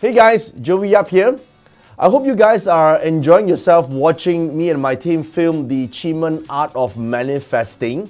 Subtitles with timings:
[0.00, 1.38] Hey guys, Joey Yap here.
[1.98, 6.14] I hope you guys are enjoying yourself watching me and my team film the Qi
[6.14, 8.08] Men Art of Manifesting.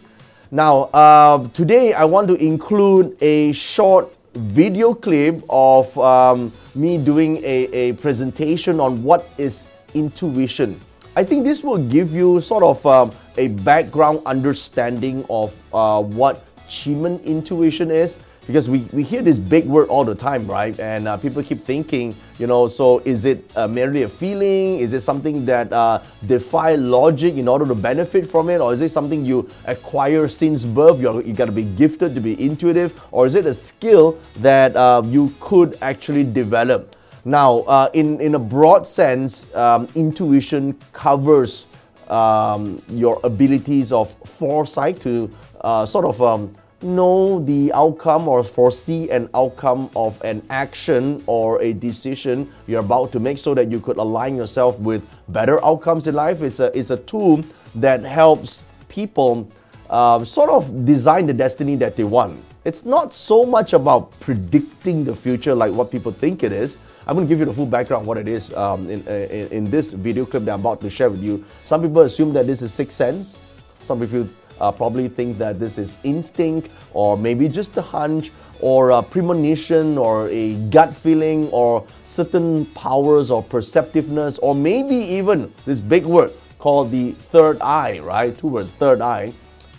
[0.52, 7.38] Now, uh, today I want to include a short video clip of um, me doing
[7.38, 10.80] a, a presentation on what is intuition.
[11.16, 16.46] I think this will give you sort of um, a background understanding of uh, what
[16.68, 18.18] Qi Men intuition is
[18.50, 20.78] because we, we hear this big word all the time, right?
[20.80, 24.80] And uh, people keep thinking, you know, so is it uh, merely a feeling?
[24.80, 28.60] Is it something that uh, defy logic in order to benefit from it?
[28.60, 31.00] Or is it something you acquire since birth?
[31.00, 33.00] You're, you got to be gifted to be intuitive?
[33.12, 36.96] Or is it a skill that uh, you could actually develop?
[37.24, 41.68] Now, uh, in, in a broad sense, um, intuition covers
[42.08, 49.10] um, your abilities of foresight to uh, sort of um, know the outcome or foresee
[49.10, 53.80] an outcome of an action or a decision you're about to make so that you
[53.80, 56.42] could align yourself with better outcomes in life.
[56.42, 57.44] It's a, it's a tool
[57.76, 59.50] that helps people
[59.90, 62.42] uh, sort of design the destiny that they want.
[62.64, 66.78] It's not so much about predicting the future like what people think it is.
[67.06, 69.70] I'm going to give you the full background what it is um, in, in, in
[69.70, 71.44] this video clip that I'm about to share with you.
[71.64, 73.40] Some people assume that this is sixth sense.
[73.82, 74.28] Some people
[74.60, 78.30] uh, probably think that this is instinct or maybe just a hunch
[78.60, 85.52] or a premonition or a gut feeling or certain powers or perceptiveness or maybe even
[85.64, 88.36] this big word called the third eye, right?
[88.36, 89.32] Two words, third eye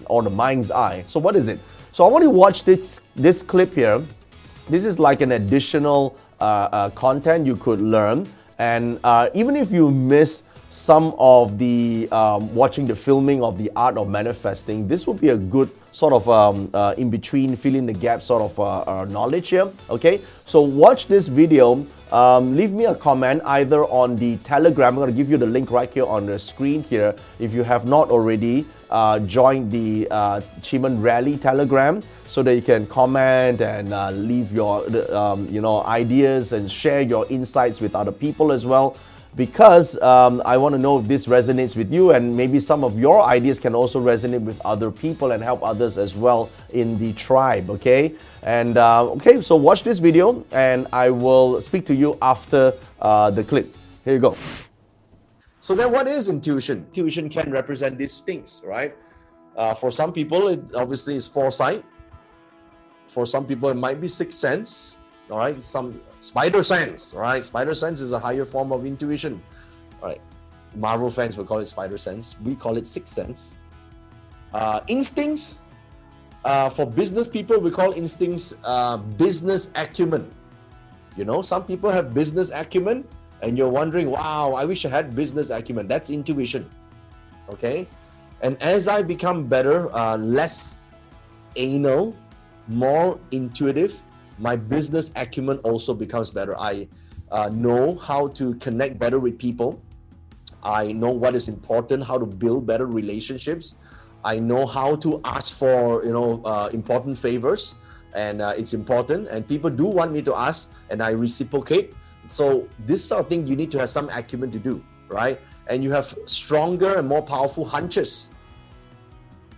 [0.06, 1.04] or the mind's eye.
[1.08, 1.60] So what is it?
[1.92, 4.04] So I want you to watch this this clip here.
[4.70, 9.72] This is like an additional uh, uh, content you could learn, and uh, even if
[9.72, 15.06] you miss some of the um, watching the filming of the art of manifesting, this
[15.06, 18.58] would be a good sort of um, uh, in between filling the gap sort of
[18.60, 19.70] uh, uh, knowledge here.
[19.90, 21.86] Okay, so watch this video.
[22.14, 24.94] Um, leave me a comment either on the Telegram.
[24.94, 27.16] I'm going to give you the link right here on the screen here.
[27.40, 32.56] If you have not already uh, joined the uh, Qi Men Rally Telegram, so that
[32.56, 37.82] you can comment and uh, leave your um, you know ideas and share your insights
[37.82, 38.96] with other people as well
[39.36, 43.00] because um, I want to know if this resonates with you, and maybe some of
[43.00, 47.14] your ideas can also resonate with other people and help others as well in the
[47.14, 47.70] tribe.
[47.70, 52.74] Okay, and uh, okay, so watch this video, and I will speak to you after
[53.02, 53.76] uh, the clip.
[54.04, 54.36] Here you go.
[55.60, 56.86] So then, what is intuition?
[56.88, 58.96] Intuition can represent these things, right?
[59.56, 61.86] Uh, for some people, it obviously is foresight.
[63.08, 65.01] For some people, it might be sixth sense
[65.32, 69.42] all right some spider sense all right spider sense is a higher form of intuition.
[70.02, 70.22] All right
[70.76, 72.36] marvel fans will call it spider sense.
[72.44, 73.56] We call it sixth sense.
[74.54, 75.58] Uh, instincts
[76.44, 80.30] uh, for business people we call instincts uh, business acumen.
[81.18, 83.08] You know some people have business acumen
[83.42, 85.88] and you're wondering wow i wish i had business acumen.
[85.88, 86.70] That's intuition
[87.52, 87.88] okay?
[88.42, 90.78] And as i become better uh, less
[91.56, 92.16] anal
[92.68, 94.02] more intuitive
[94.42, 96.58] my business acumen also becomes better.
[96.60, 96.88] I
[97.32, 99.80] uh, know how to connect better with people.
[100.64, 103.76] I know what is important, how to build better relationships.
[104.26, 107.76] I know how to ask for you know uh, important favors,
[108.14, 109.30] and uh, it's important.
[109.30, 111.94] And people do want me to ask, and I reciprocate.
[112.30, 115.40] So this sort of thing you need to have some acumen to do, right?
[115.68, 118.30] And you have stronger and more powerful hunches.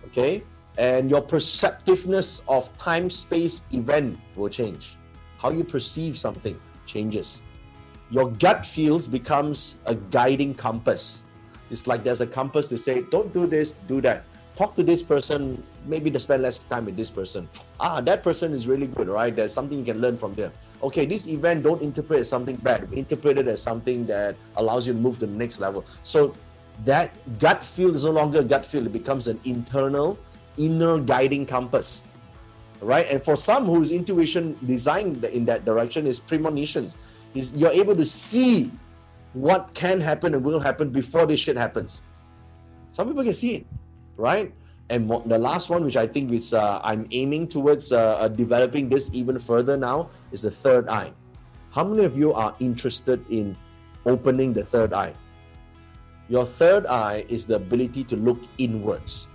[0.06, 0.44] Okay,
[0.76, 4.96] and your perceptiveness of time space event will change.
[5.38, 7.42] How you perceive something changes.
[8.10, 11.22] Your gut feels becomes a guiding compass.
[11.70, 14.24] It's like there's a compass to say don't do this do that.
[14.56, 17.48] Talk to this person maybe to spend less time with this person.
[17.80, 19.34] Ah that person is really good right?
[19.34, 20.52] There's something you can learn from them.
[20.82, 22.88] Okay this event don't interpret as something bad.
[22.92, 25.84] Interpret it as something that allows you to move to the next level.
[26.02, 26.34] So
[26.84, 28.86] that gut feel is no longer a gut feel.
[28.86, 30.18] It becomes an internal
[30.56, 32.04] inner guiding compass
[32.84, 33.08] right?
[33.10, 36.96] And for some whose intuition designed in that direction is premonitions
[37.34, 38.70] is you're able to see
[39.32, 42.02] what can happen and will happen before this shit happens.
[42.92, 43.66] Some people can see it
[44.16, 44.52] right?
[44.90, 48.88] And the last one which i think is uh, i'm aiming towards uh, uh, developing
[48.88, 51.12] this even further now is the third eye.
[51.70, 53.56] How many of you are interested in
[54.06, 55.14] opening the third eye?
[56.28, 59.30] Your third eye is the ability to look inwards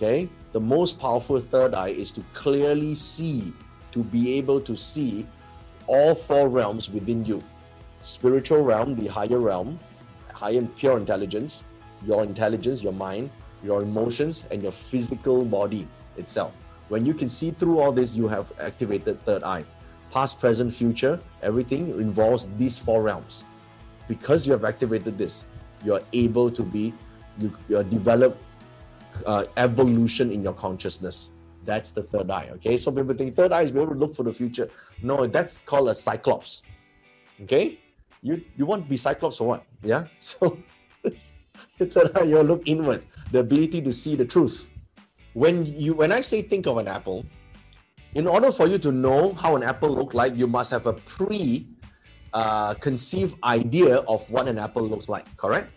[0.00, 0.28] okay?
[0.52, 3.52] The most powerful third eye is to clearly see
[3.92, 5.26] to be able to see
[5.86, 7.42] all four realms within you.
[8.00, 9.78] Spiritual realm the higher realm
[10.32, 11.64] higher and pure intelligence
[12.06, 13.28] your intelligence your mind
[13.62, 15.86] your emotions and your physical body
[16.16, 16.54] itself.
[16.88, 19.64] When you can see through all this you have activated third eye.
[20.10, 23.44] Past, present, future, everything involves these four realms.
[24.08, 25.44] Because you have activated this,
[25.84, 26.94] you're able to be,
[27.38, 28.42] you, you develop
[29.26, 31.30] uh, evolution in your consciousness.
[31.64, 32.48] That's the third eye.
[32.54, 34.70] Okay, so people think third eye is able to look for the future.
[35.02, 36.62] No, that's called a cyclops.
[37.42, 37.78] Okay,
[38.22, 39.64] you you want to be cyclops for what?
[39.82, 40.58] Yeah, so
[41.78, 44.70] third eye you look inwards, the ability to see the truth.
[45.32, 47.24] When you when I say think of an apple,
[48.14, 50.94] in order for you to know how an apple look like, you must have a
[50.94, 51.68] pre
[52.32, 55.24] uh, conceived idea of what an apple looks like.
[55.36, 55.74] Correct?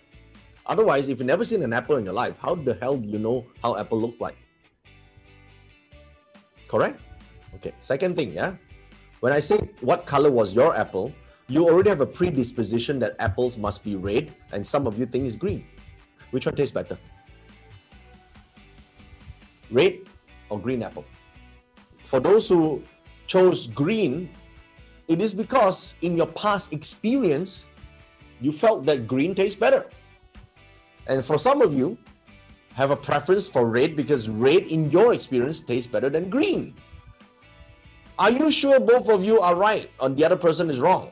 [0.66, 3.20] Otherwise, if you've never seen an apple in your life, how the hell do you
[3.20, 4.38] know how apple looks like?
[6.68, 7.02] Correct?
[7.56, 7.74] Okay.
[7.82, 8.56] Second thing, yeah.
[9.20, 11.14] When I say what color was your apple,
[11.48, 15.26] you already have a predisposition that apples must be red, and some of you think
[15.26, 15.66] it's green.
[16.32, 16.98] Which one tastes better?
[19.70, 20.00] Red
[20.50, 21.06] or green apple?
[22.06, 22.84] For those who
[23.28, 24.30] chose green,
[25.08, 27.66] it is because in your past experience,
[28.40, 29.86] you felt that green tastes better.
[31.08, 31.98] And for some of you,
[32.74, 36.74] have a preference for red because red in your experience tastes better than green.
[38.18, 41.12] Are you sure both of you are right and the other person is wrong?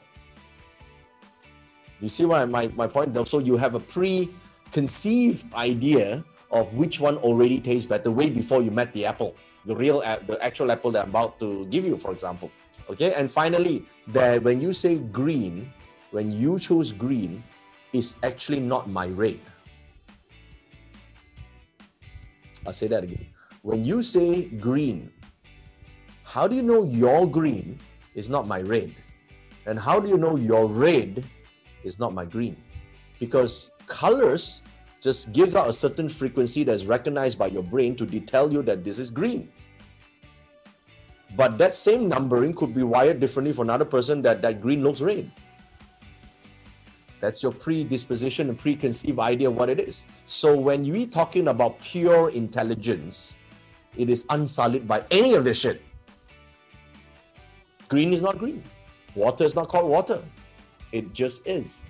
[1.99, 3.13] You see why my, my point?
[3.27, 8.71] So you have a preconceived idea of which one already tastes better way before you
[8.71, 9.35] met the apple,
[9.65, 12.51] the real uh, the actual apple that I'm about to give you, for example.
[12.89, 15.71] Okay, and finally, that when you say green,
[16.09, 17.43] when you choose green,
[17.93, 19.39] is actually not my red.
[22.65, 23.25] I'll say that again.
[23.61, 25.11] When you say green,
[26.23, 27.79] how do you know your green
[28.15, 28.93] is not my red?
[29.65, 31.23] And how do you know your red
[31.83, 32.57] is not my green?
[33.19, 34.61] Because colors
[35.01, 38.83] just give out a certain frequency that's recognized by your brain to tell you that
[38.83, 39.51] this is green.
[41.35, 45.01] But that same numbering could be wired differently for another person that that green looks
[45.01, 45.31] red.
[47.21, 50.05] That's your predisposition and preconceived idea of what it is.
[50.25, 53.37] So when we talking about pure intelligence,
[53.95, 55.83] it is unsullied by any of this shit.
[57.87, 58.63] Green is not green.
[59.13, 60.23] Water is not called water.
[60.91, 61.85] It just is.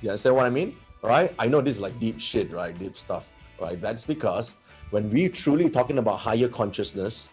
[0.00, 0.74] You understand what I mean?
[1.02, 1.34] Right?
[1.38, 2.76] I know this is like deep shit, right?
[2.76, 3.28] Deep stuff.
[3.60, 3.78] Right?
[3.78, 4.56] That's because
[4.88, 7.28] when we truly talking about higher consciousness,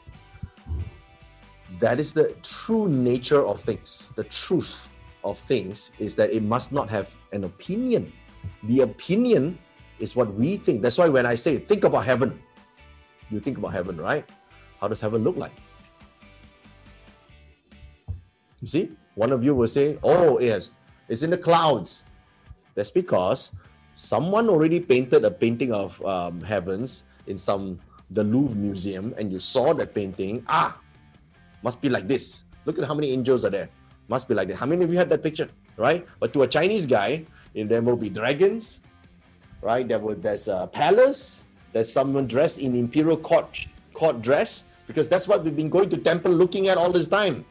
[1.79, 4.89] that is the true nature of things, the truth
[5.23, 8.11] of things is that it must not have an opinion.
[8.63, 9.57] The opinion
[9.99, 10.81] is what we think.
[10.81, 12.39] That's why when I say think about heaven,
[13.29, 14.25] you think about heaven, right?
[14.79, 15.51] How does heaven look like?
[18.61, 20.71] You see, one of you will say, Oh, yes,
[21.09, 22.05] it's in the clouds.
[22.75, 23.53] That's because
[23.95, 27.79] someone already painted a painting of um, heavens in some
[28.11, 30.45] the Louvre Museum, and you saw that painting.
[30.47, 30.79] Ah,
[31.61, 32.43] must be like this.
[32.65, 33.69] Look at how many angels are there.
[34.07, 34.55] Must be like that.
[34.55, 36.05] How many of you had that picture, right?
[36.19, 38.79] But to a Chinese guy, there will be dragons,
[39.61, 39.87] right?
[39.87, 41.43] There will there's a palace.
[41.73, 45.97] There's someone dressed in imperial court court dress because that's what we've been going to
[45.97, 47.45] temple looking at all this time.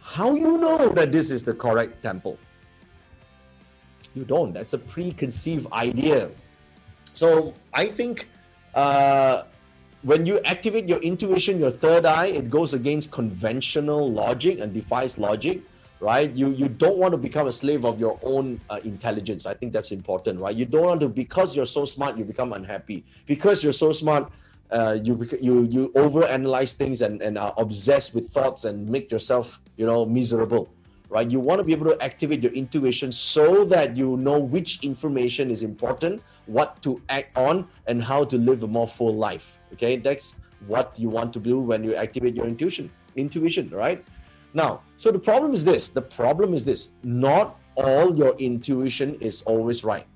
[0.00, 2.38] How you know that this is the correct temple?
[4.14, 4.52] You don't.
[4.52, 6.30] That's a preconceived idea.
[7.14, 8.28] So I think
[8.74, 9.44] uh,
[10.02, 15.16] when you activate your intuition, your third eye, it goes against conventional logic and defies
[15.16, 15.62] logic,
[16.00, 16.34] right?
[16.34, 19.46] You you don't want to become a slave of your own uh, intelligence.
[19.46, 20.54] I think that's important, right?
[20.54, 23.04] You don't want to because you're so smart, you become unhappy.
[23.26, 24.30] Because you're so smart,
[24.70, 29.60] uh, you you you overanalyze things and and are obsessed with thoughts and make yourself
[29.76, 30.68] you know miserable
[31.12, 31.30] right?
[31.30, 35.50] You want to be able to activate your intuition so that you know which information
[35.50, 39.96] is important what to act on and how to live a more full life okay?
[39.96, 44.02] That's what you want to do when you activate your intuition intuition right?
[44.54, 49.42] Now so the problem is this the problem is this not all your intuition is
[49.42, 50.06] always right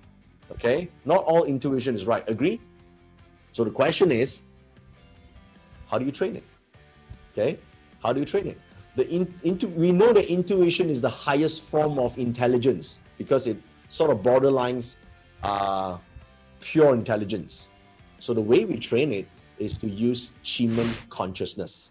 [0.50, 0.88] okay?
[1.04, 2.58] Not all intuition is right agree?
[3.52, 4.42] So the question is
[5.90, 6.44] how do you train it
[7.32, 7.58] okay?
[8.02, 8.58] How do you train it
[8.96, 13.58] the in, intu, we know that intuition is the highest form of intelligence because it
[13.88, 14.96] sort of borderlines
[15.42, 15.96] uh,
[16.60, 17.68] pure intelligence
[18.18, 21.90] so the way we train it is to use Qimeng consciousness.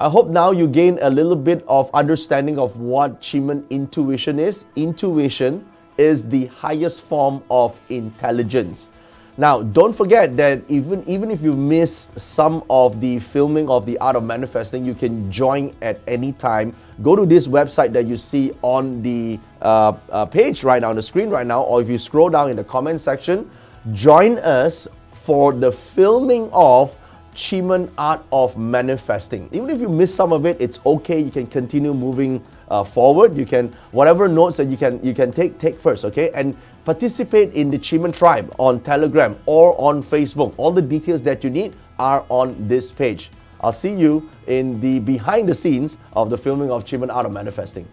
[0.00, 4.64] I hope now you gain a little bit of understanding of what Qimeng intuition is.
[4.76, 5.66] Intuition
[5.98, 8.90] is the highest form of intelligence.
[9.36, 13.96] Now, don't forget that even, even if you missed some of the filming of the
[13.98, 16.74] art of manifesting, you can join at any time.
[17.02, 20.96] Go to this website that you see on the uh, uh, page right now, on
[20.96, 23.50] the screen right now, or if you scroll down in the comment section,
[23.92, 26.96] join us for the filming of
[27.34, 29.48] Qi Men Art of Manifesting.
[29.52, 31.20] Even if you miss some of it, it's okay.
[31.20, 33.36] You can continue moving uh, forward.
[33.36, 36.30] You can whatever notes that you can you can take take first, okay?
[36.30, 40.54] And participate in the Qi Men Tribe on Telegram or on Facebook.
[40.56, 43.30] All the details that you need are on this page.
[43.60, 47.26] I'll see you in the behind the scenes of the filming of Qi Men Art
[47.26, 47.86] of Manifesting.